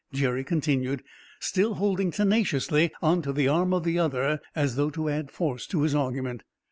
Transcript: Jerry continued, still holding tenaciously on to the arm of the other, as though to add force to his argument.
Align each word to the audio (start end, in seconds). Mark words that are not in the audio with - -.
Jerry 0.11 0.43
continued, 0.43 1.03
still 1.39 1.75
holding 1.75 2.09
tenaciously 2.09 2.89
on 3.03 3.21
to 3.21 3.31
the 3.31 3.47
arm 3.47 3.71
of 3.71 3.83
the 3.83 3.99
other, 3.99 4.41
as 4.55 4.75
though 4.75 4.89
to 4.89 5.09
add 5.11 5.29
force 5.29 5.67
to 5.67 5.83
his 5.83 5.93
argument. 5.93 6.41